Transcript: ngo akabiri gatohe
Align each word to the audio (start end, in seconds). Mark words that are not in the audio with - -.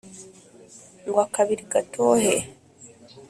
ngo 1.07 1.17
akabiri 1.25 1.63
gatohe 1.71 2.33